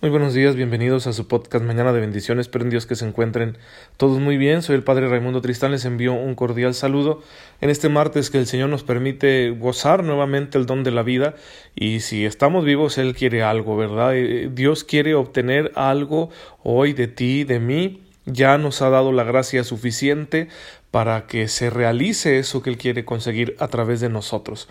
Muy 0.00 0.10
buenos 0.10 0.32
días, 0.32 0.54
bienvenidos 0.54 1.08
a 1.08 1.12
su 1.12 1.26
podcast 1.26 1.64
Mañana 1.64 1.92
de 1.92 1.98
Bendiciones. 1.98 2.46
Espero 2.46 2.62
en 2.62 2.70
Dios 2.70 2.86
que 2.86 2.94
se 2.94 3.04
encuentren 3.04 3.58
todos 3.96 4.20
muy 4.20 4.36
bien. 4.36 4.62
Soy 4.62 4.76
el 4.76 4.84
Padre 4.84 5.08
Raimundo 5.08 5.40
Tristán, 5.40 5.72
les 5.72 5.84
envío 5.84 6.12
un 6.12 6.36
cordial 6.36 6.74
saludo 6.74 7.20
en 7.60 7.68
este 7.68 7.88
martes 7.88 8.30
que 8.30 8.38
el 8.38 8.46
Señor 8.46 8.68
nos 8.68 8.84
permite 8.84 9.50
gozar 9.50 10.04
nuevamente 10.04 10.56
el 10.56 10.66
don 10.66 10.84
de 10.84 10.92
la 10.92 11.02
vida 11.02 11.34
y 11.74 11.98
si 11.98 12.24
estamos 12.24 12.64
vivos, 12.64 12.96
Él 12.96 13.12
quiere 13.12 13.42
algo, 13.42 13.76
¿verdad? 13.76 14.14
Eh, 14.14 14.48
Dios 14.54 14.84
quiere 14.84 15.16
obtener 15.16 15.72
algo 15.74 16.30
hoy 16.62 16.92
de 16.92 17.08
ti, 17.08 17.42
de 17.42 17.58
mí. 17.58 18.04
Ya 18.24 18.56
nos 18.56 18.82
ha 18.82 18.90
dado 18.90 19.10
la 19.10 19.24
gracia 19.24 19.64
suficiente 19.64 20.46
para 20.92 21.26
que 21.26 21.48
se 21.48 21.70
realice 21.70 22.38
eso 22.38 22.62
que 22.62 22.70
Él 22.70 22.78
quiere 22.78 23.04
conseguir 23.04 23.56
a 23.58 23.66
través 23.66 23.98
de 23.98 24.10
nosotros. 24.10 24.68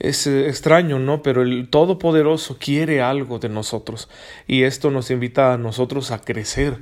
Es 0.00 0.26
eh, 0.26 0.48
extraño, 0.48 0.98
¿no? 0.98 1.22
Pero 1.22 1.42
el 1.42 1.68
Todopoderoso 1.68 2.56
quiere 2.58 3.02
algo 3.02 3.38
de 3.38 3.50
nosotros 3.50 4.08
y 4.46 4.64
esto 4.64 4.90
nos 4.90 5.10
invita 5.10 5.52
a 5.52 5.58
nosotros 5.58 6.10
a 6.10 6.22
crecer 6.22 6.78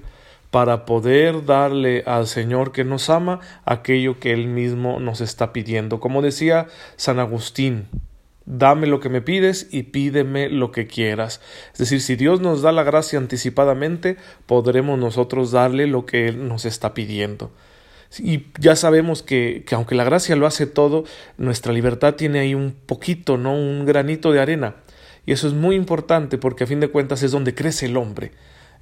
para 0.51 0.87
poder 0.87 1.45
darle 1.45 2.05
al 2.07 2.27
Señor 2.27 2.73
que 2.73 2.85
nos 2.85 3.11
ama 3.11 3.41
aquello 3.65 4.19
que 4.19 4.33
Él 4.33 4.47
mismo 4.47 5.01
nos 5.01 5.21
está 5.21 5.53
pidiendo. 5.53 6.01
Como 6.01 6.23
decía 6.23 6.69
San 6.97 7.19
Agustín, 7.19 7.89
dame 8.47 8.87
lo 8.87 9.01
que 9.01 9.11
me 9.11 9.21
pides 9.21 9.69
y 9.71 9.83
pídeme 9.83 10.49
lo 10.49 10.71
que 10.71 10.87
quieras. 10.87 11.41
Es 11.73 11.79
decir, 11.79 12.01
si 12.01 12.17
Dios 12.17 12.41
nos 12.41 12.63
da 12.63 12.73
la 12.73 12.85
gracia 12.85 13.19
anticipadamente, 13.19 14.17
podremos 14.47 14.99
nosotros 14.99 15.51
darle 15.51 15.87
lo 15.87 16.07
que 16.07 16.29
Él 16.29 16.49
nos 16.49 16.65
está 16.65 16.95
pidiendo. 16.95 17.51
Y 18.19 18.47
ya 18.59 18.75
sabemos 18.75 19.23
que, 19.23 19.65
que, 19.67 19.75
aunque 19.75 19.95
la 19.95 20.05
gracia 20.05 20.35
lo 20.35 20.47
hace 20.47 20.67
todo, 20.67 21.05
nuestra 21.37 21.73
libertad 21.73 22.15
tiene 22.15 22.41
ahí 22.41 22.55
un 22.55 22.73
poquito, 22.73 23.37
¿no? 23.37 23.55
Un 23.55 23.85
granito 23.85 24.33
de 24.33 24.41
arena. 24.41 24.77
Y 25.27 25.33
eso 25.33 25.47
es 25.47 25.53
muy 25.53 25.77
importante 25.77 26.39
porque 26.39 26.65
a 26.65 26.67
fin 26.67 26.81
de 26.81 26.89
cuentas 26.89 27.23
es 27.23 27.33
donde 27.33 27.55
crece 27.55 27.87
el 27.87 27.99
hombre. 27.99 28.33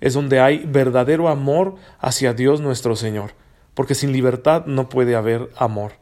Es 0.01 0.15
donde 0.15 0.39
hay 0.39 0.65
verdadero 0.65 1.29
amor 1.29 1.75
hacia 1.99 2.35
Dios 2.35 2.61
nuestro 2.61 2.95
Señor. 2.95 3.33
Porque 3.75 3.97
sin 3.97 4.13
libertad 4.13 4.65
no 4.67 4.89
puede 4.89 5.17
haber 5.17 5.51
amor. 5.57 5.95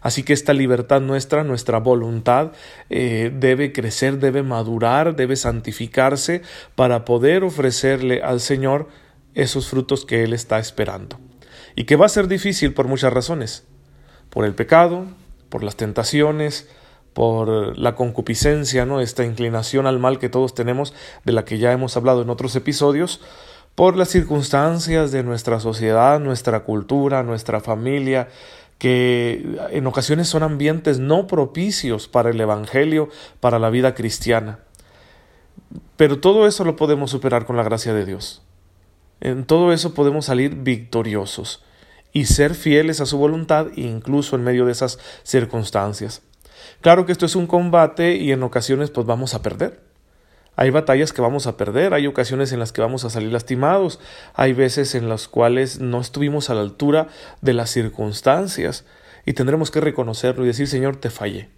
Así 0.00 0.24
que 0.24 0.32
esta 0.32 0.52
libertad 0.52 1.00
nuestra, 1.00 1.44
nuestra 1.44 1.78
voluntad, 1.78 2.50
eh, 2.90 3.30
debe 3.32 3.72
crecer, 3.72 4.18
debe 4.18 4.42
madurar, 4.42 5.14
debe 5.14 5.36
santificarse 5.36 6.42
para 6.74 7.04
poder 7.04 7.44
ofrecerle 7.44 8.22
al 8.22 8.40
Señor 8.40 8.88
esos 9.34 9.68
frutos 9.68 10.04
que 10.04 10.24
Él 10.24 10.32
está 10.32 10.58
esperando 10.58 11.20
y 11.74 11.84
que 11.84 11.96
va 11.96 12.06
a 12.06 12.10
ser 12.10 12.28
difícil 12.28 12.74
por 12.74 12.88
muchas 12.88 13.12
razones, 13.12 13.64
por 14.30 14.44
el 14.44 14.54
pecado, 14.54 15.06
por 15.48 15.62
las 15.62 15.76
tentaciones, 15.76 16.68
por 17.12 17.78
la 17.78 17.94
concupiscencia, 17.94 18.86
¿no? 18.86 19.00
esta 19.00 19.24
inclinación 19.24 19.86
al 19.86 19.98
mal 19.98 20.18
que 20.18 20.28
todos 20.28 20.54
tenemos, 20.54 20.94
de 21.24 21.32
la 21.32 21.44
que 21.44 21.58
ya 21.58 21.72
hemos 21.72 21.96
hablado 21.96 22.22
en 22.22 22.30
otros 22.30 22.56
episodios, 22.56 23.20
por 23.74 23.96
las 23.96 24.08
circunstancias 24.08 25.12
de 25.12 25.22
nuestra 25.22 25.60
sociedad, 25.60 26.20
nuestra 26.20 26.60
cultura, 26.60 27.22
nuestra 27.22 27.60
familia, 27.60 28.28
que 28.78 29.58
en 29.70 29.86
ocasiones 29.86 30.28
son 30.28 30.42
ambientes 30.42 30.98
no 30.98 31.26
propicios 31.26 32.08
para 32.08 32.30
el 32.30 32.40
Evangelio, 32.40 33.08
para 33.40 33.58
la 33.58 33.70
vida 33.70 33.94
cristiana. 33.94 34.58
Pero 35.96 36.18
todo 36.18 36.46
eso 36.46 36.64
lo 36.64 36.76
podemos 36.76 37.10
superar 37.10 37.46
con 37.46 37.56
la 37.56 37.62
gracia 37.62 37.94
de 37.94 38.04
Dios. 38.04 38.42
En 39.24 39.44
todo 39.44 39.72
eso 39.72 39.94
podemos 39.94 40.26
salir 40.26 40.56
victoriosos 40.56 41.62
y 42.12 42.24
ser 42.24 42.56
fieles 42.56 43.00
a 43.00 43.06
su 43.06 43.18
voluntad 43.18 43.68
incluso 43.76 44.34
en 44.34 44.42
medio 44.42 44.66
de 44.66 44.72
esas 44.72 44.98
circunstancias. 45.22 46.22
Claro 46.80 47.06
que 47.06 47.12
esto 47.12 47.24
es 47.24 47.36
un 47.36 47.46
combate 47.46 48.16
y 48.16 48.32
en 48.32 48.42
ocasiones 48.42 48.90
pues 48.90 49.06
vamos 49.06 49.34
a 49.34 49.40
perder. 49.40 49.80
Hay 50.56 50.70
batallas 50.70 51.12
que 51.12 51.22
vamos 51.22 51.46
a 51.46 51.56
perder, 51.56 51.94
hay 51.94 52.08
ocasiones 52.08 52.50
en 52.50 52.58
las 52.58 52.72
que 52.72 52.80
vamos 52.80 53.04
a 53.04 53.10
salir 53.10 53.30
lastimados, 53.30 54.00
hay 54.34 54.54
veces 54.54 54.96
en 54.96 55.08
las 55.08 55.28
cuales 55.28 55.78
no 55.78 56.00
estuvimos 56.00 56.50
a 56.50 56.54
la 56.54 56.62
altura 56.62 57.06
de 57.42 57.52
las 57.52 57.70
circunstancias 57.70 58.84
y 59.24 59.34
tendremos 59.34 59.70
que 59.70 59.80
reconocerlo 59.80 60.42
y 60.42 60.48
decir 60.48 60.66
Señor, 60.66 60.96
te 60.96 61.10
fallé. 61.10 61.48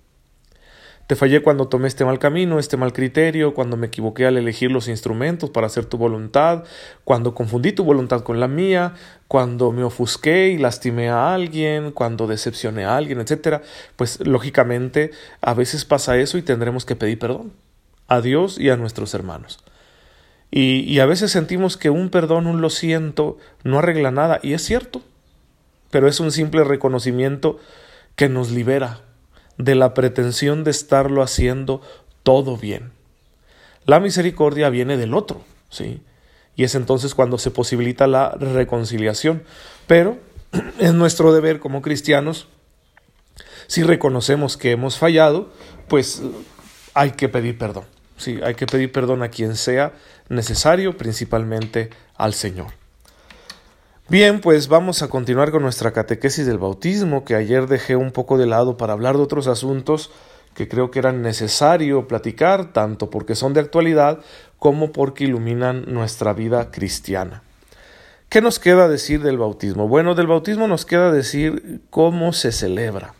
Te 1.06 1.16
fallé 1.16 1.42
cuando 1.42 1.68
tomé 1.68 1.88
este 1.88 2.06
mal 2.06 2.18
camino, 2.18 2.58
este 2.58 2.78
mal 2.78 2.94
criterio, 2.94 3.52
cuando 3.52 3.76
me 3.76 3.88
equivoqué 3.88 4.24
al 4.24 4.38
elegir 4.38 4.72
los 4.72 4.88
instrumentos 4.88 5.50
para 5.50 5.66
hacer 5.66 5.84
tu 5.84 5.98
voluntad, 5.98 6.64
cuando 7.04 7.34
confundí 7.34 7.72
tu 7.72 7.84
voluntad 7.84 8.22
con 8.22 8.40
la 8.40 8.48
mía, 8.48 8.94
cuando 9.28 9.70
me 9.70 9.82
ofusqué 9.82 10.48
y 10.48 10.56
lastimé 10.56 11.10
a 11.10 11.34
alguien, 11.34 11.92
cuando 11.92 12.26
decepcioné 12.26 12.86
a 12.86 12.96
alguien, 12.96 13.20
etc. 13.20 13.62
Pues 13.96 14.18
lógicamente 14.26 15.10
a 15.42 15.52
veces 15.52 15.84
pasa 15.84 16.16
eso 16.16 16.38
y 16.38 16.42
tendremos 16.42 16.86
que 16.86 16.96
pedir 16.96 17.18
perdón 17.18 17.52
a 18.08 18.22
Dios 18.22 18.58
y 18.58 18.70
a 18.70 18.76
nuestros 18.76 19.12
hermanos. 19.12 19.62
Y, 20.50 20.80
y 20.90 21.00
a 21.00 21.06
veces 21.06 21.30
sentimos 21.30 21.76
que 21.76 21.90
un 21.90 22.08
perdón, 22.08 22.46
un 22.46 22.62
lo 22.62 22.70
siento, 22.70 23.36
no 23.62 23.78
arregla 23.78 24.10
nada, 24.10 24.40
y 24.42 24.54
es 24.54 24.62
cierto, 24.62 25.02
pero 25.90 26.08
es 26.08 26.18
un 26.20 26.32
simple 26.32 26.64
reconocimiento 26.64 27.58
que 28.16 28.28
nos 28.28 28.50
libera, 28.50 29.00
de 29.58 29.74
la 29.74 29.94
pretensión 29.94 30.64
de 30.64 30.70
estarlo 30.70 31.22
haciendo 31.22 31.80
todo 32.22 32.56
bien. 32.56 32.92
La 33.86 34.00
misericordia 34.00 34.70
viene 34.70 34.96
del 34.96 35.14
otro, 35.14 35.42
¿sí? 35.70 36.00
Y 36.56 36.64
es 36.64 36.74
entonces 36.74 37.14
cuando 37.14 37.38
se 37.38 37.50
posibilita 37.50 38.06
la 38.06 38.30
reconciliación. 38.30 39.42
Pero 39.86 40.18
es 40.78 40.94
nuestro 40.94 41.32
deber 41.32 41.60
como 41.60 41.82
cristianos, 41.82 42.48
si 43.66 43.82
reconocemos 43.82 44.56
que 44.56 44.72
hemos 44.72 44.98
fallado, 44.98 45.50
pues 45.88 46.22
hay 46.92 47.12
que 47.12 47.28
pedir 47.28 47.58
perdón. 47.58 47.84
Sí, 48.16 48.38
hay 48.44 48.54
que 48.54 48.66
pedir 48.66 48.92
perdón 48.92 49.22
a 49.22 49.28
quien 49.28 49.56
sea 49.56 49.92
necesario, 50.28 50.96
principalmente 50.96 51.90
al 52.16 52.34
Señor. 52.34 52.68
Bien, 54.10 54.42
pues 54.42 54.68
vamos 54.68 55.00
a 55.00 55.08
continuar 55.08 55.50
con 55.50 55.62
nuestra 55.62 55.92
catequesis 55.92 56.44
del 56.44 56.58
bautismo, 56.58 57.24
que 57.24 57.36
ayer 57.36 57.66
dejé 57.66 57.96
un 57.96 58.12
poco 58.12 58.36
de 58.36 58.44
lado 58.44 58.76
para 58.76 58.92
hablar 58.92 59.16
de 59.16 59.22
otros 59.22 59.46
asuntos 59.46 60.10
que 60.54 60.68
creo 60.68 60.90
que 60.90 60.98
era 60.98 61.10
necesario 61.10 62.06
platicar, 62.06 62.74
tanto 62.74 63.08
porque 63.08 63.34
son 63.34 63.54
de 63.54 63.60
actualidad 63.60 64.20
como 64.58 64.92
porque 64.92 65.24
iluminan 65.24 65.86
nuestra 65.86 66.34
vida 66.34 66.70
cristiana. 66.70 67.42
¿Qué 68.28 68.42
nos 68.42 68.58
queda 68.58 68.88
decir 68.88 69.22
del 69.22 69.38
bautismo? 69.38 69.88
Bueno, 69.88 70.14
del 70.14 70.26
bautismo 70.26 70.68
nos 70.68 70.84
queda 70.84 71.10
decir 71.10 71.80
cómo 71.88 72.34
se 72.34 72.52
celebra. 72.52 73.14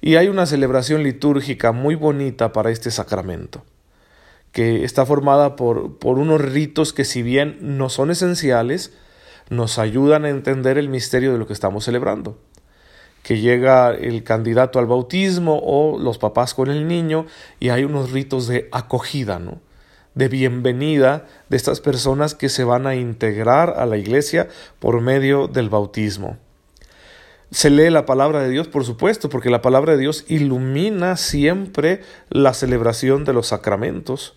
Y 0.00 0.16
hay 0.16 0.28
una 0.28 0.46
celebración 0.46 1.02
litúrgica 1.02 1.72
muy 1.72 1.96
bonita 1.96 2.54
para 2.54 2.70
este 2.70 2.90
sacramento, 2.90 3.62
que 4.52 4.84
está 4.84 5.04
formada 5.04 5.54
por, 5.54 5.98
por 5.98 6.18
unos 6.18 6.40
ritos 6.40 6.94
que 6.94 7.04
si 7.04 7.22
bien 7.22 7.58
no 7.60 7.90
son 7.90 8.10
esenciales, 8.10 8.94
nos 9.52 9.78
ayudan 9.78 10.24
a 10.24 10.30
entender 10.30 10.78
el 10.78 10.88
misterio 10.88 11.32
de 11.32 11.38
lo 11.38 11.46
que 11.46 11.52
estamos 11.52 11.84
celebrando. 11.84 12.38
Que 13.22 13.38
llega 13.38 13.90
el 13.90 14.24
candidato 14.24 14.78
al 14.78 14.86
bautismo 14.86 15.60
o 15.62 15.98
los 15.98 16.18
papás 16.18 16.54
con 16.54 16.70
el 16.70 16.88
niño 16.88 17.26
y 17.60 17.68
hay 17.68 17.84
unos 17.84 18.10
ritos 18.10 18.48
de 18.48 18.68
acogida, 18.72 19.38
¿no? 19.38 19.60
de 20.14 20.28
bienvenida 20.28 21.26
de 21.48 21.56
estas 21.56 21.80
personas 21.80 22.34
que 22.34 22.48
se 22.48 22.64
van 22.64 22.86
a 22.86 22.94
integrar 22.94 23.74
a 23.78 23.86
la 23.86 23.96
iglesia 23.96 24.48
por 24.78 25.00
medio 25.00 25.48
del 25.48 25.70
bautismo. 25.70 26.36
Se 27.50 27.70
lee 27.70 27.90
la 27.90 28.06
palabra 28.06 28.42
de 28.42 28.50
Dios, 28.50 28.68
por 28.68 28.84
supuesto, 28.84 29.28
porque 29.28 29.50
la 29.50 29.62
palabra 29.62 29.92
de 29.92 29.98
Dios 29.98 30.24
ilumina 30.28 31.16
siempre 31.16 32.02
la 32.30 32.54
celebración 32.54 33.24
de 33.24 33.32
los 33.32 33.48
sacramentos. 33.48 34.36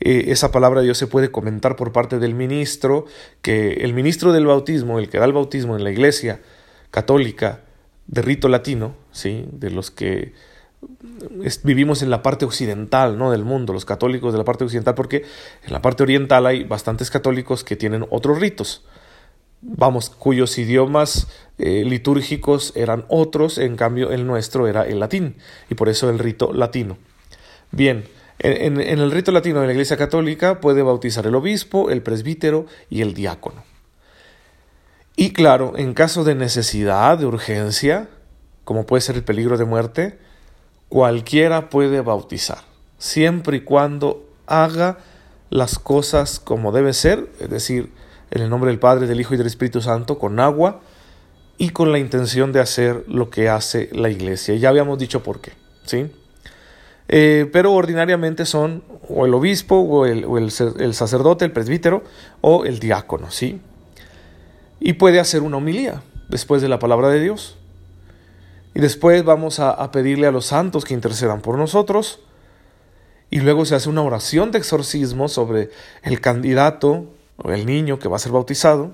Eh, 0.00 0.26
esa 0.28 0.50
palabra 0.50 0.80
de 0.80 0.86
Dios 0.86 0.98
se 0.98 1.06
puede 1.06 1.30
comentar 1.30 1.76
por 1.76 1.92
parte 1.92 2.18
del 2.18 2.34
ministro, 2.34 3.06
que 3.42 3.74
el 3.74 3.94
ministro 3.94 4.32
del 4.32 4.46
bautismo, 4.46 4.98
el 4.98 5.08
que 5.08 5.18
da 5.18 5.24
el 5.24 5.32
bautismo 5.32 5.76
en 5.76 5.84
la 5.84 5.90
iglesia 5.90 6.40
católica 6.90 7.60
de 8.06 8.22
rito 8.22 8.48
latino, 8.48 8.94
¿sí? 9.12 9.46
de 9.52 9.70
los 9.70 9.90
que 9.90 10.32
vivimos 11.62 12.02
en 12.02 12.10
la 12.10 12.22
parte 12.22 12.44
occidental 12.44 13.16
¿no? 13.16 13.30
del 13.30 13.44
mundo, 13.44 13.72
los 13.72 13.84
católicos 13.84 14.32
de 14.32 14.38
la 14.38 14.44
parte 14.44 14.64
occidental, 14.64 14.94
porque 14.94 15.24
en 15.64 15.72
la 15.72 15.80
parte 15.80 16.02
oriental 16.02 16.46
hay 16.46 16.64
bastantes 16.64 17.10
católicos 17.10 17.64
que 17.64 17.76
tienen 17.76 18.06
otros 18.10 18.38
ritos, 18.38 18.84
vamos, 19.62 20.10
cuyos 20.10 20.58
idiomas 20.58 21.28
eh, 21.58 21.84
litúrgicos 21.84 22.72
eran 22.76 23.04
otros, 23.08 23.58
en 23.58 23.76
cambio 23.76 24.10
el 24.10 24.26
nuestro 24.26 24.68
era 24.68 24.86
el 24.86 25.00
latín, 25.00 25.36
y 25.70 25.74
por 25.74 25.88
eso 25.88 26.10
el 26.10 26.18
rito 26.18 26.52
latino. 26.52 26.98
Bien, 27.70 28.04
en, 28.38 28.80
el 28.80 29.10
rito 29.10 29.32
latino 29.32 29.60
de 29.60 29.66
la 29.66 29.72
Iglesia 29.72 29.96
Católica 29.96 30.60
puede 30.60 30.82
bautizar 30.82 31.26
el 31.26 31.34
obispo, 31.34 31.90
el 31.90 32.02
presbítero 32.02 32.66
y 32.90 33.02
el 33.02 33.14
diácono. 33.14 33.62
Y 35.16 35.32
claro, 35.32 35.74
en 35.76 35.94
caso 35.94 36.24
de 36.24 36.34
necesidad, 36.34 37.18
de 37.18 37.26
urgencia, 37.26 38.08
como 38.64 38.86
puede 38.86 39.00
ser 39.00 39.16
el 39.16 39.24
peligro 39.24 39.56
de 39.56 39.64
muerte, 39.64 40.18
cualquiera 40.88 41.70
puede 41.70 42.00
bautizar, 42.00 42.62
siempre 42.98 43.58
y 43.58 43.60
cuando 43.60 44.28
haga 44.46 44.98
las 45.50 45.78
cosas 45.78 46.40
como 46.40 46.72
debe 46.72 46.92
ser, 46.92 47.30
es 47.38 47.48
decir, 47.48 47.92
en 48.30 48.42
el 48.42 48.50
nombre 48.50 48.70
del 48.70 48.80
Padre, 48.80 49.06
del 49.06 49.20
Hijo 49.20 49.34
y 49.34 49.36
del 49.36 49.46
Espíritu 49.46 49.80
Santo, 49.80 50.18
con 50.18 50.40
agua 50.40 50.80
y 51.56 51.70
con 51.70 51.92
la 51.92 52.00
intención 52.00 52.52
de 52.52 52.60
hacer 52.60 53.04
lo 53.06 53.30
que 53.30 53.48
hace 53.48 53.88
la 53.92 54.10
Iglesia. 54.10 54.56
Ya 54.56 54.70
habíamos 54.70 54.98
dicho 54.98 55.22
por 55.22 55.40
qué, 55.40 55.52
¿sí? 55.84 56.10
Eh, 57.08 57.48
pero 57.52 57.72
ordinariamente 57.72 58.46
son 58.46 58.82
o 59.08 59.26
el 59.26 59.34
obispo 59.34 59.76
o, 59.76 60.06
el, 60.06 60.24
el, 60.78 60.94
sacerdote, 60.94 61.44
el 61.44 61.52
presbítero 61.52 62.02
o 62.40 62.64
el 62.64 62.78
diácono, 62.78 63.30
¿sí? 63.30 63.60
Y 64.80 64.94
puede 64.94 65.20
hacer 65.20 65.42
una 65.42 65.58
homilía 65.58 66.02
después 66.28 66.62
de 66.62 66.68
la 66.68 66.78
palabra 66.78 67.08
de 67.08 67.20
Dios. 67.20 67.56
Y 68.74 68.80
después 68.80 69.22
vamos 69.24 69.60
a, 69.60 69.70
a 69.70 69.92
pedirle 69.92 70.26
a 70.26 70.32
los 70.32 70.46
santos 70.46 70.84
que 70.84 70.94
intercedan 70.94 71.42
por 71.42 71.58
nosotros. 71.58 72.20
Y 73.30 73.40
luego 73.40 73.64
se 73.64 73.74
hace 73.74 73.88
una 73.88 74.02
oración 74.02 74.50
de 74.50 74.58
exorcismo 74.58 75.28
sobre 75.28 75.70
el 76.02 76.20
candidato 76.20 77.06
o 77.36 77.52
el 77.52 77.66
niño 77.66 77.98
que 77.98 78.08
va 78.08 78.16
a 78.16 78.20
ser 78.20 78.32
bautizado. 78.32 78.92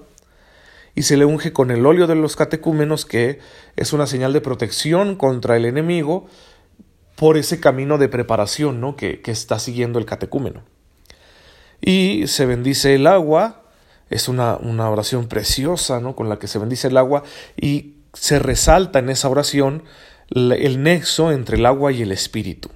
Y 0.94 1.02
se 1.02 1.16
le 1.16 1.24
unge 1.24 1.52
con 1.52 1.70
el 1.70 1.86
óleo 1.86 2.06
de 2.06 2.16
los 2.16 2.36
catecúmenos, 2.36 3.06
que 3.06 3.38
es 3.76 3.92
una 3.92 4.06
señal 4.06 4.32
de 4.32 4.40
protección 4.40 5.14
contra 5.14 5.56
el 5.56 5.64
enemigo 5.64 6.26
por 7.20 7.36
ese 7.36 7.60
camino 7.60 7.98
de 7.98 8.08
preparación 8.08 8.80
¿no? 8.80 8.96
que, 8.96 9.20
está 9.26 9.58
siguiendo 9.58 9.98
el 9.98 10.06
catecúmeno. 10.06 10.62
Y 11.78 12.26
se 12.28 12.46
bendice 12.46 12.94
el 12.94 13.06
agua, 13.06 13.64
es 14.08 14.26
una, 14.26 14.56
una 14.56 14.88
oración 14.88 15.28
preciosa 15.28 16.00
¿no? 16.00 16.16
con 16.16 16.30
la 16.30 16.38
que 16.38 16.48
se 16.48 16.58
bendice 16.58 16.88
el 16.88 16.96
agua 16.96 17.22
y 17.58 17.96
se 18.14 18.38
resalta 18.38 19.00
en 19.00 19.10
esa 19.10 19.28
oración 19.28 19.82
el 20.30 20.82
nexo 20.82 21.30
entre 21.30 21.58
el 21.58 21.66
agua 21.66 21.92
y 21.92 22.00
el 22.00 22.10
espíritu. 22.10 22.70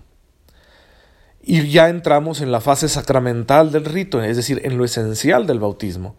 Y 1.42 1.66
ya 1.70 1.88
entramos 1.88 2.42
en 2.42 2.52
la 2.52 2.60
fase 2.60 2.90
sacramental 2.90 3.72
del 3.72 3.86
rito, 3.86 4.22
es 4.22 4.36
decir, 4.36 4.60
en 4.64 4.76
lo 4.76 4.84
esencial 4.84 5.46
del 5.46 5.58
bautismo. 5.58 6.16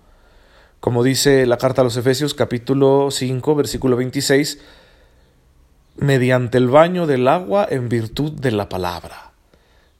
Como 0.79 1.03
dice 1.03 1.45
la 1.45 1.59
carta 1.59 1.81
a 1.81 1.83
los 1.83 1.95
Efesios 1.95 2.33
capítulo 2.33 3.11
5, 3.11 3.53
versículo 3.53 3.95
26, 3.97 4.57
mediante 5.97 6.57
el 6.57 6.67
baño 6.67 7.07
del 7.07 7.27
agua 7.27 7.67
en 7.69 7.89
virtud 7.89 8.31
de 8.33 8.51
la 8.51 8.69
palabra. 8.69 9.31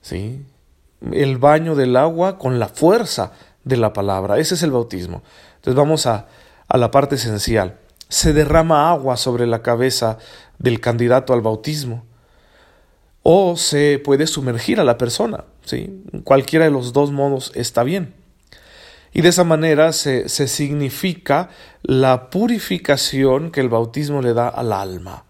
¿Sí? 0.02 0.46
El 1.12 1.38
baño 1.38 1.76
del 1.76 1.96
agua 1.96 2.38
con 2.38 2.60
la 2.60 2.68
fuerza 2.68 3.32
de 3.64 3.78
la 3.78 3.94
palabra. 3.94 4.38
Ese 4.38 4.56
es 4.56 4.64
el 4.64 4.72
bautismo. 4.72 5.24
Entonces 5.56 5.76
vamos 5.76 6.06
a, 6.06 6.28
a 6.68 6.78
la 6.78 6.92
parte 6.92 7.16
esencial. 7.16 7.78
Se 8.10 8.34
derrama 8.34 8.92
agua 8.92 9.18
sobre 9.18 9.48
la 9.48 9.62
cabeza 9.62 10.18
del 10.60 10.80
candidato 10.80 11.34
al 11.34 11.42
bautismo 11.42 12.06
o 13.28 13.58
se 13.58 14.00
puede 14.06 14.28
sumergir 14.28 14.80
a 14.80 14.84
la 14.84 15.00
persona. 15.00 15.46
¿sí? 15.64 16.04
Cualquiera 16.24 16.66
de 16.66 16.72
los 16.72 16.94
dos 16.94 17.12
modos 17.12 17.52
está 17.56 17.84
bien. 17.84 18.14
Y 19.14 19.22
de 19.22 19.30
esa 19.30 19.44
manera 19.44 19.94
se, 19.94 20.30
se 20.30 20.48
significa 20.48 21.50
la 21.82 22.30
purificación 22.30 23.50
que 23.50 23.62
el 23.62 23.70
bautismo 23.70 24.22
le 24.22 24.36
da 24.36 24.48
al 24.48 24.72
alma. 24.72 25.25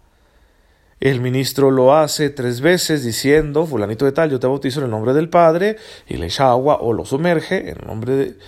El 0.98 1.20
ministro 1.20 1.70
lo 1.70 1.94
hace 1.94 2.30
tres 2.30 2.62
veces 2.62 3.04
diciendo, 3.04 3.66
fulanito 3.66 4.06
de 4.06 4.12
tal, 4.12 4.30
yo 4.30 4.40
te 4.40 4.46
bautizo 4.46 4.80
en 4.80 4.86
el 4.86 4.90
nombre 4.90 5.12
del 5.12 5.28
Padre, 5.28 5.76
y 6.08 6.16
le 6.16 6.26
echa 6.26 6.50
agua 6.50 6.78
o 6.80 6.94
lo 6.94 7.04
sumerge 7.04 7.70
en 7.70 7.86
nombre 7.86 8.16
de, 8.16 8.38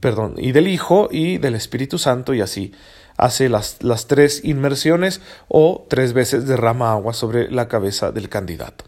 perdón, 0.00 0.34
y 0.38 0.52
del 0.52 0.68
Hijo 0.68 1.08
y 1.10 1.36
del 1.36 1.54
Espíritu 1.54 1.98
Santo, 1.98 2.32
y 2.32 2.40
así 2.40 2.72
hace 3.18 3.50
las, 3.50 3.82
las 3.82 4.06
tres 4.06 4.42
inmersiones 4.44 5.20
o 5.48 5.86
tres 5.90 6.14
veces 6.14 6.46
derrama 6.46 6.92
agua 6.92 7.12
sobre 7.12 7.50
la 7.50 7.68
cabeza 7.68 8.10
del 8.10 8.30
candidato. 8.30 8.86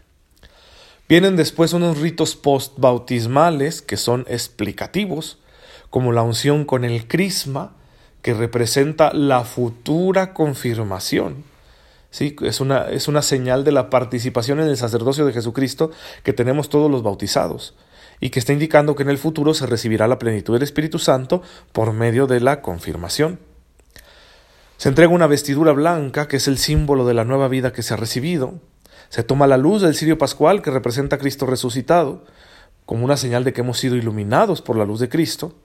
Vienen 1.07 1.35
después 1.35 1.73
unos 1.73 1.99
ritos 1.99 2.35
postbautismales 2.35 3.83
que 3.83 3.97
son 3.97 4.25
explicativos, 4.29 5.37
como 5.91 6.11
la 6.11 6.23
unción 6.23 6.65
con 6.65 6.85
el 6.85 7.07
crisma, 7.07 7.73
que 8.23 8.33
representa 8.33 9.13
la 9.13 9.43
futura 9.43 10.33
confirmación 10.33 11.50
¿sí? 12.11 12.35
Es 12.41 12.61
una, 12.61 12.89
es 12.89 13.07
una 13.07 13.23
señal 13.23 13.63
de 13.63 13.71
la 13.71 13.89
participación 13.89 14.59
en 14.59 14.67
el 14.67 14.77
sacerdocio 14.77 15.25
de 15.25 15.33
Jesucristo 15.33 15.89
que 16.23 16.33
tenemos 16.33 16.69
todos 16.69 16.91
los 16.91 17.01
bautizados 17.01 17.73
y 18.19 18.29
que 18.29 18.39
está 18.39 18.53
indicando 18.53 18.95
que 18.95 19.03
en 19.03 19.09
el 19.09 19.17
futuro 19.17 19.55
se 19.55 19.65
recibirá 19.65 20.07
la 20.07 20.19
plenitud 20.19 20.53
del 20.53 20.63
Espíritu 20.63 20.99
Santo 20.99 21.41
por 21.71 21.91
medio 21.91 22.27
de 22.27 22.39
la 22.39 22.61
confirmación. 22.61 23.39
Se 24.77 24.89
entrega 24.89 25.11
una 25.11 25.27
vestidura 25.27 25.73
blanca, 25.73 26.27
que 26.27 26.37
es 26.37 26.47
el 26.47 26.57
símbolo 26.57 27.05
de 27.05 27.13
la 27.13 27.25
nueva 27.25 27.47
vida 27.47 27.73
que 27.73 27.83
se 27.83 27.93
ha 27.93 27.97
recibido. 27.97 28.55
Se 29.09 29.23
toma 29.23 29.47
la 29.47 29.57
luz 29.57 29.81
del 29.81 29.95
cirio 29.95 30.17
pascual, 30.17 30.61
que 30.61 30.71
representa 30.71 31.17
a 31.17 31.19
Cristo 31.19 31.45
resucitado, 31.45 32.23
como 32.85 33.05
una 33.05 33.17
señal 33.17 33.43
de 33.43 33.53
que 33.53 33.61
hemos 33.61 33.77
sido 33.77 33.95
iluminados 33.95 34.61
por 34.61 34.75
la 34.75 34.85
luz 34.85 34.99
de 34.99 35.09
Cristo. 35.09 35.55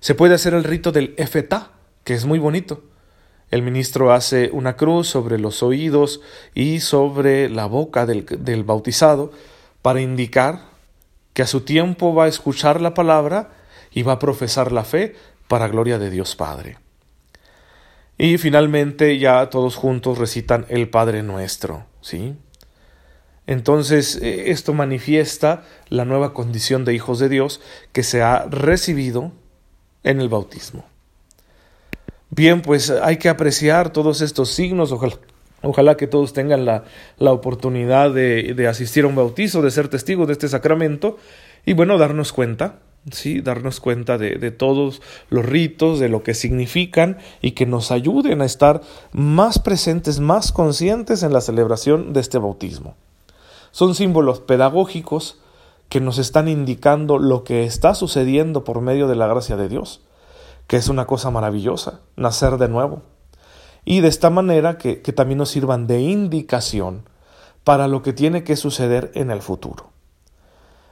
Se 0.00 0.14
puede 0.14 0.34
hacer 0.34 0.54
el 0.54 0.64
rito 0.64 0.92
del 0.92 1.14
efetá, 1.16 1.72
que 2.04 2.14
es 2.14 2.24
muy 2.24 2.38
bonito. 2.38 2.82
El 3.50 3.62
ministro 3.62 4.12
hace 4.12 4.50
una 4.52 4.76
cruz 4.76 5.08
sobre 5.08 5.38
los 5.38 5.62
oídos 5.62 6.20
y 6.54 6.80
sobre 6.80 7.48
la 7.48 7.66
boca 7.66 8.06
del, 8.06 8.64
bautizado 8.64 9.32
para 9.82 10.00
indicar 10.00 10.60
que 11.32 11.42
a 11.42 11.46
su 11.46 11.62
tiempo 11.62 12.14
va 12.14 12.24
a 12.24 12.28
escuchar 12.28 12.80
la 12.80 12.94
palabra 12.94 13.50
y 13.92 14.02
va 14.02 14.14
a 14.14 14.18
profesar 14.18 14.70
la 14.70 14.84
fe 14.84 15.16
para 15.48 15.68
gloria 15.68 15.98
de 15.98 16.10
Dios 16.10 16.36
Padre. 16.36 16.78
Y 18.18 18.38
finalmente 18.38 19.18
ya 19.18 19.50
todos 19.50 19.74
juntos 19.74 20.18
recitan 20.18 20.66
el 20.68 20.88
Padre 20.88 21.22
Nuestro, 21.22 21.86
¿sí? 22.02 22.36
Entonces 23.46 24.16
eh, 24.22 24.50
esto 24.50 24.74
manifiesta 24.74 25.64
la 25.88 26.04
nueva 26.04 26.34
condición 26.34 26.84
de 26.84 26.94
hijos 26.94 27.18
de 27.18 27.28
Dios 27.28 27.60
que 27.90 28.04
se 28.04 28.22
ha 28.22 28.46
recibido 28.48 29.32
en 30.04 30.20
el 30.20 30.28
bautismo. 30.28 30.89
Bien, 32.30 32.62
pues 32.62 32.90
hay 32.90 33.16
que 33.16 33.28
apreciar 33.28 33.92
todos 33.92 34.20
estos 34.20 34.50
signos. 34.50 34.92
Ojalá, 34.92 35.16
ojalá 35.62 35.96
que 35.96 36.06
todos 36.06 36.32
tengan 36.32 36.64
la, 36.64 36.84
la 37.18 37.32
oportunidad 37.32 38.12
de, 38.12 38.54
de, 38.54 38.68
asistir 38.68 39.04
a 39.04 39.08
un 39.08 39.16
bautizo, 39.16 39.62
de 39.62 39.72
ser 39.72 39.88
testigos 39.88 40.28
de 40.28 40.34
este 40.34 40.48
sacramento 40.48 41.18
y 41.66 41.72
bueno, 41.72 41.98
darnos 41.98 42.32
cuenta, 42.32 42.78
sí, 43.10 43.40
darnos 43.40 43.80
cuenta 43.80 44.16
de, 44.16 44.36
de 44.36 44.52
todos 44.52 45.02
los 45.28 45.44
ritos, 45.44 45.98
de 45.98 46.08
lo 46.08 46.22
que 46.22 46.34
significan 46.34 47.18
y 47.42 47.52
que 47.52 47.66
nos 47.66 47.90
ayuden 47.90 48.42
a 48.42 48.46
estar 48.46 48.80
más 49.10 49.58
presentes, 49.58 50.20
más 50.20 50.52
conscientes 50.52 51.24
en 51.24 51.32
la 51.32 51.40
celebración 51.40 52.12
de 52.12 52.20
este 52.20 52.38
bautismo. 52.38 52.94
Son 53.72 53.96
símbolos 53.96 54.38
pedagógicos 54.38 55.40
que 55.88 56.00
nos 56.00 56.18
están 56.18 56.46
indicando 56.46 57.18
lo 57.18 57.42
que 57.42 57.64
está 57.64 57.96
sucediendo 57.96 58.62
por 58.62 58.80
medio 58.80 59.08
de 59.08 59.16
la 59.16 59.26
gracia 59.26 59.56
de 59.56 59.68
Dios 59.68 60.00
que 60.70 60.76
es 60.76 60.88
una 60.88 61.04
cosa 61.04 61.32
maravillosa, 61.32 61.98
nacer 62.14 62.56
de 62.56 62.68
nuevo. 62.68 63.02
Y 63.84 64.02
de 64.02 64.06
esta 64.06 64.30
manera 64.30 64.78
que, 64.78 64.98
también 64.98 65.38
nos 65.38 65.48
sirvan 65.48 65.88
de 65.88 66.00
indicación 66.00 67.08
para 67.64 67.88
lo 67.88 68.02
que 68.02 68.12
tiene 68.12 68.44
que 68.44 68.54
suceder 68.54 69.10
en 69.16 69.32
el 69.32 69.42
futuro. 69.42 69.90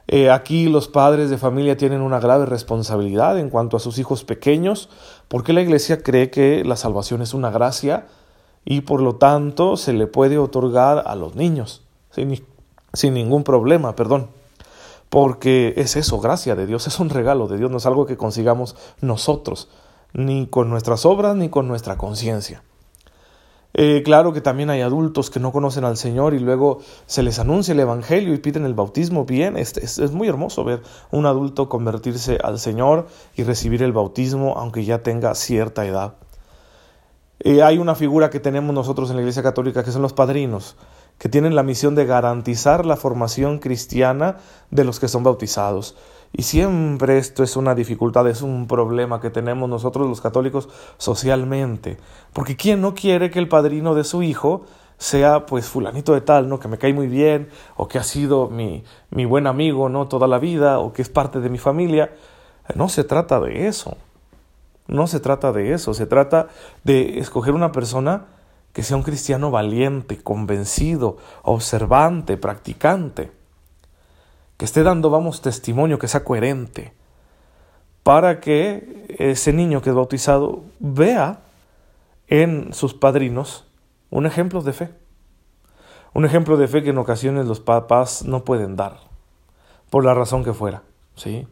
Eh, 0.08 0.32
aquí 0.32 0.68
los 0.68 0.88
padres 0.88 1.30
de 1.30 1.38
familia 1.38 1.76
tienen 1.76 2.00
una 2.00 2.18
grave 2.18 2.44
responsabilidad 2.44 3.38
en 3.38 3.50
cuanto 3.50 3.76
a 3.76 3.80
sus 3.80 4.00
hijos 4.00 4.24
pequeños, 4.24 4.88
porque 5.28 5.52
la 5.52 5.60
Iglesia 5.60 6.02
cree 6.02 6.28
que 6.28 6.64
la 6.64 6.74
salvación 6.74 7.22
es 7.22 7.32
una 7.32 7.52
gracia 7.52 8.08
y 8.64 8.80
por 8.80 9.00
lo 9.00 9.14
tanto 9.14 9.76
se 9.76 9.92
le 9.92 10.08
puede 10.08 10.38
otorgar 10.38 11.04
a 11.06 11.14
los 11.14 11.36
niños 11.36 11.84
sin, 12.10 12.44
sin 12.94 13.14
ningún 13.14 13.44
problema, 13.44 13.94
perdón 13.94 14.37
porque 15.10 15.74
es 15.76 15.96
eso, 15.96 16.20
gracia 16.20 16.54
de 16.54 16.66
Dios, 16.66 16.86
es 16.86 17.00
un 17.00 17.10
regalo 17.10 17.48
de 17.48 17.58
Dios, 17.58 17.70
no 17.70 17.78
es 17.78 17.86
algo 17.86 18.06
que 18.06 18.16
consigamos 18.16 18.76
nosotros, 19.00 19.68
ni 20.12 20.46
con 20.46 20.70
nuestras 20.70 21.04
obras, 21.06 21.36
ni 21.36 21.48
con 21.48 21.68
nuestra 21.68 21.96
conciencia. 21.96 22.62
Eh, 23.74 24.02
claro 24.02 24.32
que 24.32 24.40
también 24.40 24.70
hay 24.70 24.80
adultos 24.80 25.30
que 25.30 25.40
no 25.40 25.52
conocen 25.52 25.84
al 25.84 25.96
Señor 25.96 26.34
y 26.34 26.38
luego 26.38 26.80
se 27.06 27.22
les 27.22 27.38
anuncia 27.38 27.72
el 27.72 27.80
Evangelio 27.80 28.32
y 28.34 28.38
piden 28.38 28.64
el 28.64 28.74
bautismo. 28.74 29.24
Bien, 29.24 29.56
es, 29.56 29.98
muy 30.10 30.26
hermoso 30.26 30.64
ver 30.64 30.82
un 31.12 31.26
adulto 31.26 31.68
convertirse 31.68 32.38
al 32.42 32.58
Señor 32.58 33.06
y 33.36 33.44
recibir 33.44 33.82
el 33.82 33.92
bautismo 33.92 34.54
aunque 34.56 34.84
ya 34.84 35.02
tenga 35.02 35.34
cierta 35.34 35.86
edad. 35.86 36.14
Eh, 37.40 37.62
hay 37.62 37.78
una 37.78 37.94
figura 37.94 38.30
que 38.30 38.40
tenemos 38.40 38.74
nosotros 38.74 39.10
en 39.10 39.16
la 39.16 39.22
Iglesia 39.22 39.42
Católica 39.42 39.84
que 39.84 39.92
son 39.92 40.02
los 40.02 40.12
padrinos 40.12 40.74
que 41.18 41.28
tienen 41.28 41.54
la 41.54 41.62
misión 41.62 41.94
de 41.94 42.06
garantizar 42.06 42.86
la 42.86 42.96
formación 42.96 43.58
cristiana 43.58 44.36
de 44.70 44.84
los 44.84 45.00
que 45.00 45.08
son 45.08 45.22
bautizados. 45.24 45.96
Y 46.32 46.42
siempre 46.42 47.18
esto 47.18 47.42
es 47.42 47.56
una 47.56 47.74
dificultad, 47.74 48.28
es 48.28 48.42
un 48.42 48.66
problema 48.66 49.20
que 49.20 49.30
tenemos 49.30 49.68
nosotros 49.68 50.06
los 50.06 50.20
católicos 50.20 50.68
socialmente. 50.98 51.96
Porque 52.32 52.56
¿quién 52.56 52.80
no 52.80 52.94
quiere 52.94 53.30
que 53.30 53.38
el 53.38 53.48
padrino 53.48 53.94
de 53.94 54.04
su 54.04 54.22
hijo 54.22 54.64
sea 54.98 55.46
pues 55.46 55.66
fulanito 55.66 56.12
de 56.12 56.20
tal, 56.20 56.48
¿no? 56.48 56.58
Que 56.58 56.68
me 56.68 56.76
cae 56.76 56.92
muy 56.92 57.06
bien, 57.06 57.48
o 57.76 57.88
que 57.88 57.98
ha 57.98 58.02
sido 58.02 58.48
mi, 58.48 58.84
mi 59.10 59.24
buen 59.24 59.46
amigo, 59.46 59.88
¿no? 59.88 60.08
Toda 60.08 60.26
la 60.26 60.38
vida, 60.38 60.80
o 60.80 60.92
que 60.92 61.02
es 61.02 61.08
parte 61.08 61.40
de 61.40 61.48
mi 61.48 61.58
familia. 61.58 62.12
No 62.74 62.88
se 62.88 63.04
trata 63.04 63.40
de 63.40 63.68
eso. 63.68 63.96
No 64.86 65.06
se 65.06 65.20
trata 65.20 65.52
de 65.52 65.72
eso. 65.72 65.94
Se 65.94 66.06
trata 66.06 66.48
de 66.84 67.18
escoger 67.18 67.54
una 67.54 67.72
persona 67.72 68.26
que 68.72 68.82
sea 68.82 68.96
un 68.96 69.02
cristiano 69.02 69.50
valiente, 69.50 70.18
convencido, 70.22 71.16
observante, 71.42 72.36
practicante, 72.36 73.32
que 74.56 74.64
esté 74.64 74.82
dando, 74.82 75.10
vamos, 75.10 75.40
testimonio, 75.40 75.98
que 75.98 76.08
sea 76.08 76.24
coherente, 76.24 76.92
para 78.02 78.40
que 78.40 79.06
ese 79.18 79.52
niño 79.52 79.82
que 79.82 79.90
es 79.90 79.96
bautizado 79.96 80.64
vea 80.78 81.40
en 82.28 82.72
sus 82.72 82.94
padrinos 82.94 83.66
un 84.10 84.26
ejemplo 84.26 84.62
de 84.62 84.72
fe, 84.72 84.90
Un 86.14 86.24
ejemplo 86.24 86.56
de 86.56 86.66
fe 86.66 86.82
que 86.82 86.90
en 86.90 86.98
ocasiones 86.98 87.46
los 87.46 87.60
papás 87.60 88.24
no 88.24 88.42
pueden 88.44 88.76
dar, 88.76 89.00
por 89.90 90.04
la 90.04 90.14
razón 90.14 90.42
que 90.42 90.54
fuera, 90.54 90.82
¿sí? 91.14 91.46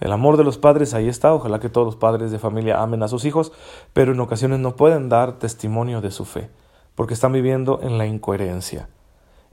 El 0.00 0.12
amor 0.12 0.36
de 0.36 0.44
los 0.44 0.58
padres 0.58 0.94
ahí 0.94 1.08
está, 1.08 1.34
ojalá 1.34 1.58
que 1.58 1.68
todos 1.68 1.86
los 1.86 1.96
padres 1.96 2.30
de 2.30 2.38
familia 2.38 2.80
amen 2.80 3.02
a 3.02 3.08
sus 3.08 3.24
hijos, 3.24 3.52
pero 3.92 4.12
en 4.12 4.20
ocasiones 4.20 4.60
no 4.60 4.76
pueden 4.76 5.08
dar 5.08 5.38
testimonio 5.38 6.00
de 6.00 6.12
su 6.12 6.24
fe, 6.24 6.50
porque 6.94 7.14
están 7.14 7.32
viviendo 7.32 7.80
en 7.82 7.98
la 7.98 8.06
incoherencia. 8.06 8.88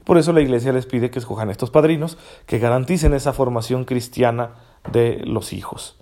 Por 0.04 0.18
eso 0.18 0.32
la 0.32 0.40
Iglesia 0.40 0.72
les 0.72 0.86
pide 0.86 1.10
que 1.10 1.18
escojan 1.18 1.50
estos 1.50 1.70
padrinos 1.70 2.16
que 2.46 2.60
garanticen 2.60 3.12
esa 3.12 3.32
formación 3.32 3.84
cristiana 3.84 4.54
de 4.92 5.20
los 5.24 5.52
hijos. 5.52 5.98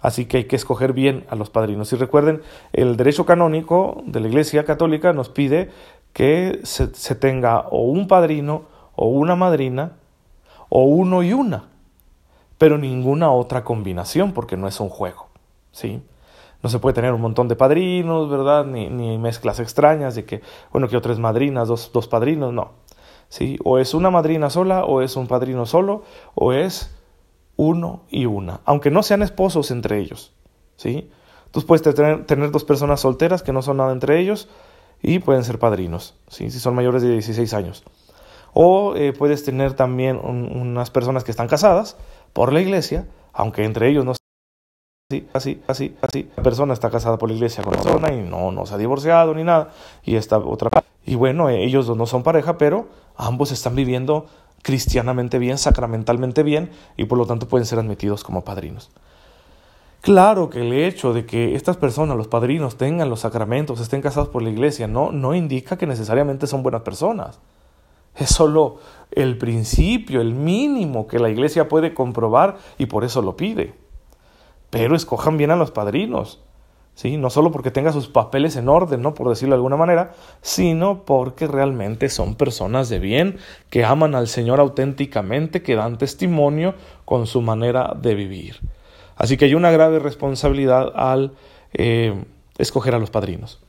Así 0.00 0.26
que 0.26 0.38
hay 0.38 0.44
que 0.44 0.56
escoger 0.56 0.92
bien 0.92 1.24
a 1.30 1.36
los 1.36 1.50
padrinos. 1.50 1.92
Y 1.92 1.96
recuerden, 1.96 2.42
el 2.72 2.96
derecho 2.96 3.24
canónico 3.24 4.02
de 4.06 4.18
la 4.18 4.26
Iglesia 4.26 4.64
Católica 4.64 5.12
nos 5.12 5.28
pide 5.28 5.70
que 6.12 6.60
se, 6.64 6.92
se 6.94 7.14
tenga 7.14 7.60
o 7.60 7.82
un 7.82 8.08
padrino 8.08 8.64
o 8.96 9.06
una 9.06 9.36
madrina 9.36 9.92
o 10.68 10.82
uno 10.82 11.22
y 11.22 11.32
una 11.32 11.73
pero 12.64 12.78
ninguna 12.78 13.30
otra 13.30 13.62
combinación 13.62 14.32
porque 14.32 14.56
no 14.56 14.66
es 14.66 14.80
un 14.80 14.88
juego, 14.88 15.28
¿sí? 15.70 16.00
No 16.62 16.70
se 16.70 16.78
puede 16.78 16.94
tener 16.94 17.12
un 17.12 17.20
montón 17.20 17.46
de 17.46 17.56
padrinos, 17.56 18.30
¿verdad? 18.30 18.64
Ni, 18.64 18.88
ni 18.88 19.18
mezclas 19.18 19.60
extrañas 19.60 20.14
de 20.14 20.24
que, 20.24 20.40
bueno, 20.72 20.88
que 20.88 20.98
tres 21.02 21.18
madrinas, 21.18 21.68
dos, 21.68 21.90
dos 21.92 22.08
padrinos, 22.08 22.54
no. 22.54 22.70
¿Sí? 23.28 23.58
O 23.64 23.76
es 23.76 23.92
una 23.92 24.08
madrina 24.08 24.48
sola, 24.48 24.86
o 24.86 25.02
es 25.02 25.14
un 25.16 25.26
padrino 25.26 25.66
solo, 25.66 26.04
o 26.34 26.54
es 26.54 26.90
uno 27.56 28.04
y 28.08 28.24
una, 28.24 28.62
aunque 28.64 28.90
no 28.90 29.02
sean 29.02 29.20
esposos 29.20 29.70
entre 29.70 29.98
ellos, 29.98 30.32
¿sí? 30.76 31.10
Tú 31.50 31.60
puedes 31.66 31.82
tener, 31.82 32.24
tener 32.24 32.50
dos 32.50 32.64
personas 32.64 33.00
solteras 33.00 33.42
que 33.42 33.52
no 33.52 33.60
son 33.60 33.76
nada 33.76 33.92
entre 33.92 34.20
ellos 34.20 34.48
y 35.02 35.18
pueden 35.18 35.44
ser 35.44 35.58
padrinos, 35.58 36.14
¿sí? 36.28 36.50
Si 36.50 36.60
son 36.60 36.74
mayores 36.74 37.02
de 37.02 37.10
16 37.10 37.52
años. 37.52 37.84
O 38.54 38.94
eh, 38.96 39.12
puedes 39.12 39.44
tener 39.44 39.74
también 39.74 40.16
unas 40.16 40.90
personas 40.90 41.24
que 41.24 41.32
están 41.32 41.48
casadas 41.48 41.98
por 42.34 42.52
la 42.52 42.60
iglesia, 42.60 43.06
aunque 43.32 43.64
entre 43.64 43.88
ellos 43.88 44.04
no 44.04 44.12
así, 44.12 45.26
así, 45.32 45.62
así, 45.66 45.96
así. 46.02 46.30
La 46.36 46.42
persona 46.42 46.74
está 46.74 46.90
casada 46.90 47.16
por 47.16 47.30
la 47.30 47.36
iglesia 47.36 47.64
con 47.64 47.72
la 47.72 47.82
persona 47.82 48.12
y 48.12 48.20
no, 48.20 48.52
no 48.52 48.66
se 48.66 48.74
ha 48.74 48.78
divorciado 48.78 49.34
ni 49.34 49.44
nada. 49.44 49.70
Y 50.04 50.16
esta 50.16 50.36
otra 50.36 50.68
y 51.06 51.14
bueno, 51.16 51.48
eh, 51.48 51.64
ellos 51.64 51.94
no 51.96 52.06
son 52.06 52.22
pareja, 52.22 52.58
pero 52.58 52.88
ambos 53.16 53.52
están 53.52 53.74
viviendo 53.74 54.26
cristianamente 54.62 55.38
bien, 55.38 55.58
sacramentalmente 55.58 56.42
bien, 56.42 56.70
y 56.96 57.04
por 57.04 57.18
lo 57.18 57.26
tanto 57.26 57.48
pueden 57.48 57.66
ser 57.66 57.78
admitidos 57.78 58.24
como 58.24 58.44
padrinos. 58.44 58.90
Claro 60.00 60.50
que 60.50 60.60
el 60.60 60.72
hecho 60.72 61.12
de 61.12 61.26
que 61.26 61.54
estas 61.54 61.76
personas, 61.76 62.16
los 62.16 62.28
padrinos, 62.28 62.76
tengan 62.76 63.10
los 63.10 63.20
sacramentos, 63.20 63.80
estén 63.80 64.02
casados 64.02 64.28
por 64.28 64.42
la 64.42 64.50
iglesia, 64.50 64.86
no, 64.86 65.12
no 65.12 65.34
indica 65.34 65.76
que 65.76 65.86
necesariamente 65.86 66.46
son 66.46 66.62
buenas 66.62 66.82
personas. 66.82 67.38
Es 68.16 68.30
solo 68.30 68.78
el 69.10 69.38
principio, 69.38 70.20
el 70.20 70.34
mínimo 70.34 71.06
que 71.06 71.18
la 71.18 71.30
iglesia 71.30 71.68
puede 71.68 71.94
comprobar 71.94 72.58
y 72.78 72.86
por 72.86 73.04
eso 73.04 73.22
lo 73.22 73.36
pide. 73.36 73.74
Pero 74.70 74.96
escojan 74.96 75.36
bien 75.36 75.50
a 75.50 75.56
los 75.56 75.70
padrinos, 75.70 76.40
¿sí? 76.94 77.16
No 77.16 77.30
solo 77.30 77.52
porque 77.52 77.70
tengan 77.70 77.92
sus 77.92 78.08
papeles 78.08 78.56
en 78.56 78.68
orden, 78.68 79.02
¿no? 79.02 79.14
Por 79.14 79.28
decirlo 79.28 79.54
de 79.54 79.58
alguna 79.58 79.76
manera, 79.76 80.14
sino 80.42 81.04
porque 81.04 81.46
realmente 81.46 82.08
son 82.08 82.34
personas 82.34 82.88
de 82.88 82.98
bien, 82.98 83.38
que 83.70 83.84
aman 83.84 84.14
al 84.14 84.26
Señor 84.26 84.60
auténticamente, 84.60 85.62
que 85.62 85.76
dan 85.76 85.98
testimonio 85.98 86.74
con 87.04 87.26
su 87.26 87.40
manera 87.40 87.94
de 88.00 88.14
vivir. 88.14 88.60
Así 89.16 89.36
que 89.36 89.44
hay 89.44 89.54
una 89.54 89.70
grave 89.70 90.00
responsabilidad 90.00 90.92
al 90.96 91.32
eh, 91.72 92.24
escoger 92.58 92.94
a 92.94 92.98
los 92.98 93.10
padrinos. 93.10 93.63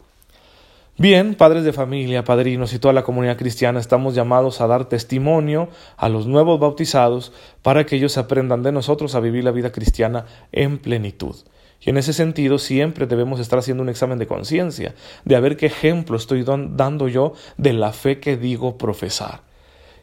Bien, 0.98 1.36
padres 1.36 1.66
de 1.66 1.74
familia, 1.74 2.24
padrinos 2.24 2.72
y 2.72 2.80
toda 2.80 2.94
la 2.94 3.04
comunidad 3.04 3.36
cristiana 3.36 3.82
estamos 3.82 4.16
llamados 4.16 4.62
a 4.62 4.68
dar 4.68 4.86
testimonio 4.86 5.68
a 5.98 6.08
los 6.08 6.26
nuevos 6.26 6.58
bautizados 6.58 7.34
para 7.62 7.86
que 7.86 7.98
ellos 7.98 8.18
aprendan 8.18 8.64
de 8.64 8.72
nosotros 8.72 9.14
a 9.14 9.20
vivir 9.20 9.44
la 9.44 9.52
vida 9.52 9.74
cristiana 9.74 10.26
en 10.54 10.78
plenitud. 10.78 11.36
Y 11.82 11.90
en 11.90 11.98
ese 11.98 12.14
sentido 12.14 12.58
siempre 12.60 13.08
debemos 13.08 13.42
estar 13.42 13.60
haciendo 13.60 13.84
un 13.84 13.90
examen 13.90 14.20
de 14.20 14.26
conciencia, 14.26 14.96
de 15.26 15.36
a 15.36 15.42
ver 15.42 15.58
qué 15.58 15.66
ejemplo 15.66 16.16
estoy 16.16 16.46
dando 16.46 17.10
yo 17.10 17.34
de 17.58 17.74
la 17.74 17.92
fe 17.92 18.22
que 18.22 18.38
digo 18.38 18.78
profesar. 18.78 19.42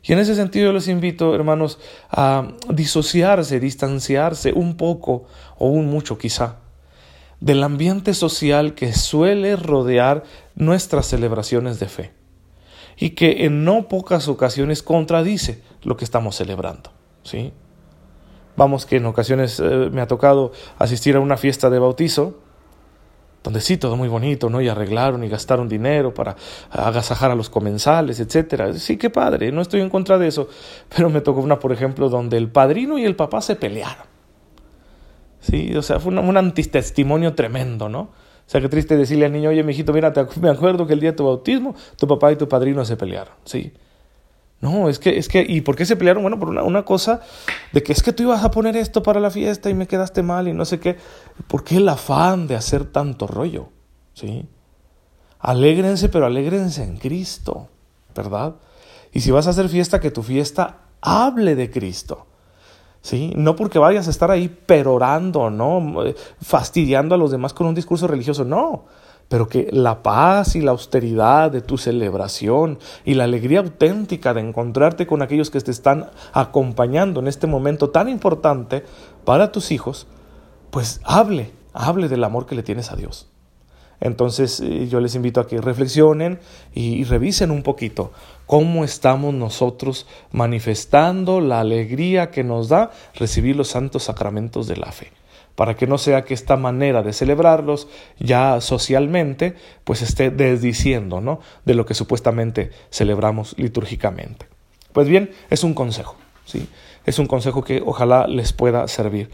Y 0.03 0.13
en 0.13 0.19
ese 0.19 0.35
sentido 0.35 0.67
yo 0.67 0.73
les 0.75 0.89
invito, 0.89 1.35
hermanos, 1.35 1.79
a 2.11 2.49
disociarse, 2.69 3.61
distanciarse 3.61 4.53
un 4.53 4.77
poco 4.77 5.25
o 5.57 5.69
un 5.69 5.87
mucho 5.87 6.19
quizá 6.19 6.59
del 7.43 7.65
ambiente 7.65 8.15
social 8.15 8.75
que 8.75 8.93
suele 8.93 9.57
rodear 9.57 10.23
nuestras 10.55 11.07
celebraciones 11.07 11.81
de 11.81 11.89
fe 11.89 12.13
y 12.97 13.11
que 13.11 13.45
en 13.45 13.65
no 13.65 13.89
pocas 13.89 14.29
ocasiones 14.29 14.83
contradice 14.83 15.63
lo 15.83 15.97
que 15.97 16.05
estamos 16.05 16.37
celebrando. 16.37 16.93
¿sí? 17.23 17.53
Vamos 18.57 18.87
que 18.87 18.97
en 18.97 19.07
ocasiones 19.07 19.61
eh, 19.61 19.89
me 19.91 20.01
ha 20.01 20.07
tocado 20.07 20.53
asistir 20.79 21.17
a 21.17 21.21
una 21.21 21.37
fiesta 21.37 21.71
de 21.71 21.79
bautizo, 21.79 22.41
donde 23.43 23.61
sí, 23.61 23.77
todo 23.77 23.97
muy 23.97 24.09
bonito, 24.09 24.51
¿no? 24.51 24.61
Y 24.61 24.69
arreglaron 24.69 25.25
y 25.25 25.29
gastaron 25.29 25.69
dinero 25.69 26.15
para 26.15 26.37
agasajar 26.71 27.31
a 27.33 27.35
los 27.35 27.51
comensales, 27.51 28.21
etcétera. 28.21 28.73
Sí, 28.75 28.97
qué 28.97 29.11
padre, 29.11 29.51
no 29.51 29.63
estoy 29.63 29.81
en 29.81 29.91
contra 29.91 30.17
de 30.17 30.29
eso, 30.29 30.49
pero 30.95 31.11
me 31.11 31.21
tocó 31.23 31.41
una, 31.41 31.59
por 31.59 31.73
ejemplo, 31.73 32.09
donde 32.09 32.37
el 32.37 32.51
padrino 32.51 32.99
y 32.99 33.05
el 33.05 33.17
papá 33.17 33.41
se 33.41 33.57
pelearon. 33.57 34.07
Sí, 35.41 35.75
o 35.75 35.83
sea, 35.83 35.99
fue 35.99 36.17
un, 36.17 36.37
antitestimonio 36.37 37.35
tremendo, 37.35 37.89
¿no? 37.89 38.11
O 38.47 38.51
sea, 38.53 38.61
qué 38.61 38.69
triste 38.69 38.97
decirle 38.97 39.27
al 39.27 39.33
niño, 39.33 39.51
oye, 39.51 39.63
mijito, 39.63 39.93
mira, 39.93 40.13
me 40.41 40.51
acuerdo 40.51 40.87
que 40.87 40.93
el 40.93 41.01
día 41.01 41.13
de 41.13 41.17
tu 41.17 41.25
bautismo, 41.25 41.75
tu 41.97 42.07
papá 42.07 42.33
y 42.33 42.37
tu 42.37 42.49
padrino 42.49 42.85
se 42.85 42.97
pelearon, 42.97 43.35
¿sí? 43.45 43.73
No, 44.61 44.89
es 44.89 45.01
que, 45.01 45.19
es 45.19 45.29
que, 45.29 45.45
¿y 45.47 45.61
por 45.63 45.75
qué 45.75 45.85
se 45.85 45.97
pelearon? 45.97 46.23
Bueno, 46.23 46.39
por 46.39 46.49
una, 46.49 46.63
una 46.63 46.85
cosa 46.85 47.21
de 47.73 47.83
que 47.83 47.93
es 47.93 48.03
que 48.03 48.13
tú 48.13 48.23
ibas 48.23 48.45
a 48.45 48.51
poner 48.53 48.77
esto 48.77 49.03
para 49.03 49.19
la 49.19 49.31
fiesta 49.31 49.69
y 49.71 49.75
me 49.75 49.89
quedaste 49.89 50.23
mal 50.23 50.47
y 50.47 50.53
no 50.53 50.65
sé 50.65 50.79
qué. 50.79 50.97
¿Por 51.49 51.65
qué 51.65 51.79
el 51.79 51.89
afán 51.89 52.47
de 52.47 52.55
hacer 52.55 52.85
tanto 52.85 53.27
rollo? 53.27 53.71
¿Sí? 54.15 54.47
Alégrense, 55.41 56.09
pero 56.09 56.27
alégrense 56.27 56.85
en 56.85 56.97
Cristo, 56.97 57.69
¿verdad? 58.15 58.55
Y 59.13 59.21
si 59.21 59.33
vas 59.33 59.49
a 59.49 59.51
hacer 59.51 59.69
fiesta, 59.69 59.99
que 59.99 60.13
tu 60.13 60.23
fiesta 60.23 60.83
hable 61.01 61.57
de 61.57 61.69
Cristo. 61.69 62.29
¿Sí? 63.03 63.33
No 63.37 63.57
porque 63.57 63.79
vayas 63.79 64.07
a 64.07 64.11
estar 64.11 64.31
ahí 64.31 64.49
perorando, 64.49 65.51
¿no? 65.51 66.05
Fastidiando 66.41 67.15
a 67.15 67.19
los 67.19 67.31
demás 67.31 67.53
con 67.53 67.67
un 67.67 67.75
discurso 67.75 68.07
religioso, 68.07 68.45
no. 68.45 68.87
Pero 69.29 69.49
que 69.49 69.69
la 69.71 70.03
paz 70.03 70.57
y 70.57 70.61
la 70.61 70.71
austeridad 70.71 71.51
de 71.51 71.61
tu 71.61 71.79
celebración 71.79 72.79
y 73.05 73.15
la 73.15 73.25
alegría 73.25 73.61
auténtica 73.61 74.35
de 74.35 74.41
encontrarte 74.41 75.07
con 75.07 75.23
aquellos 75.23 75.51
que 75.51 75.61
te 75.61 75.71
están 75.71 76.11
acompañando 76.33 77.21
en 77.21 77.29
este 77.29 77.47
momento 77.47 77.91
tan 77.91 78.09
importante 78.09 78.85
para 79.25 79.53
tus 79.53 79.71
hijos, 79.71 80.07
pues 80.71 81.01
hable, 81.05 81.53
hable 81.73 82.09
del 82.09 82.25
amor 82.25 82.47
que 82.47 82.55
le 82.55 82.63
tienes 82.63 82.93
a 82.93 82.97
Dios. 82.97 83.32
Entonces 84.03 84.59
eh, 84.61 84.89
yo 84.89 85.01
les 85.01 85.15
invito 85.15 85.41
a 85.41 85.47
que 85.47 85.61
reflexionen 85.61 86.41
y, 86.75 87.05
revisen 87.05 87.53
un 87.53 87.63
poquito 87.63 88.13
cómo 88.47 88.85
estamos 88.85 89.33
nosotros 89.33 90.07
manifestando 90.33 91.41
la 91.41 91.61
alegría 91.61 92.31
que 92.31 92.43
nos 92.43 92.69
da 92.69 92.91
recibir 93.15 93.55
los 93.55 93.69
santos 93.69 94.03
sacramentos 94.05 94.67
de 94.67 94.77
la 94.77 94.91
fe 94.91 95.13
para 95.55 95.77
que 95.77 95.87
no 95.87 95.99
sea 95.99 96.25
que 96.25 96.35
esta 96.35 96.57
manera 96.57 97.03
de 97.03 97.13
celebrarlos 97.13 97.87
ya 98.19 98.61
socialmente 98.61 99.55
pues 99.85 100.03
esté 100.03 100.31
desdiciendo 100.31 101.21
¿no? 101.21 101.41
de 101.65 101.75
lo 101.75 101.87
que 101.87 101.95
supuestamente 101.95 102.71
celebramos 102.91 103.55
litúrgicamente. 103.57 104.47
Pues 104.93 105.07
bien, 105.07 105.31
es 105.51 105.63
un 105.63 105.75
consejo, 105.75 106.17
¿sí? 106.45 106.69
Es 107.05 107.19
un 107.19 107.27
consejo 107.27 107.63
que 107.63 107.83
ojalá 107.85 108.27
les 108.27 108.53
pueda 108.53 108.89
servir. 108.89 109.31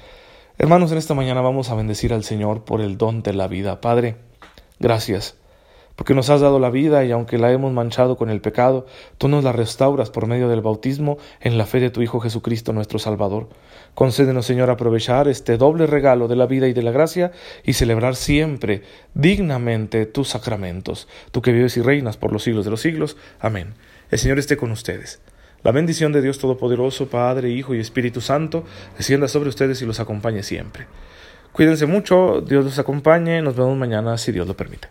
Hermanos, 0.59 0.91
en 0.93 0.99
esta 0.99 1.15
mañana 1.15 1.41
vamos 1.41 1.71
a 1.71 1.75
bendecir 1.75 2.13
al 2.13 2.25
Señor 2.25 2.65
por 2.65 2.81
el 2.81 2.99
don 2.99 3.23
de 3.23 3.33
la 3.33 3.47
vida. 3.47 3.81
Padre, 3.81 4.17
Gracias, 4.79 5.37
porque 5.99 6.15
nos 6.15 6.31
has 6.31 6.41
dado 6.41 6.61
la 6.61 6.71
vida 6.71 7.05
y 7.05 7.11
aunque 7.11 7.39
la 7.39 7.51
hemos 7.51 7.73
manchado 7.73 8.17
con 8.17 8.31
el 8.31 8.41
pecado, 8.41 8.87
tú 9.19 9.27
nos 9.27 9.43
la 9.43 9.51
restauras 9.51 10.11
por 10.11 10.29
medio 10.29 10.49
del 10.49 10.61
bautismo 10.61 11.19
en 11.41 11.59
la 11.59 11.67
fe 11.67 11.81
de 11.81 11.91
tu 11.91 12.03
Hijo 12.03 12.21
Jesucristo 12.21 12.73
nuestro 12.73 13.01
Salvador. 13.01 13.49
Concédenos, 13.97 14.47
Señor, 14.47 14.71
aprovechar 14.71 15.27
este 15.27 15.57
doble 15.57 15.89
regalo 15.89 16.29
de 16.29 16.37
la 16.37 16.47
vida 16.47 16.69
y 16.69 16.73
de 16.73 16.83
la 16.83 16.93
gracia 16.93 17.33
y 17.65 17.73
celebrar 17.73 18.15
siempre 18.15 18.83
dignamente 19.15 20.07
tus 20.07 20.29
sacramentos, 20.29 21.09
tú 21.33 21.43
que 21.43 21.51
vives 21.51 21.77
y 21.77 21.83
reinas 21.83 22.17
por 22.17 22.33
los 22.33 22.45
siglos 22.45 22.65
de 22.65 22.71
los 22.71 22.81
siglos. 22.81 23.17
Amén. 23.41 23.75
El 24.13 24.21
Señor 24.21 24.39
esté 24.39 24.57
con 24.57 24.71
ustedes. 24.71 25.21
La 25.65 25.73
bendición 25.73 26.13
de 26.13 26.23
Dios 26.23 26.39
Todopoderoso, 26.39 27.09
Padre, 27.09 27.51
Hijo 27.51 27.75
y 27.75 27.81
Espíritu 27.81 28.21
Santo, 28.21 28.63
descienda 28.97 29.27
sobre 29.27 29.49
ustedes 29.49 29.83
y 29.83 29.87
los 29.87 29.99
acompañe 29.99 30.45
siempre. 30.45 30.87
Cuídense 31.53 31.87
mucho, 31.87 32.41
Dios 32.41 32.65
los 32.65 32.79
acompañe, 32.79 33.43
nos 33.43 33.57
vemos 33.57 33.77
mañana 33.77 34.17
si 34.17 34.33
Dios 34.33 34.47
lo 34.47 34.57
permite. 34.57 34.89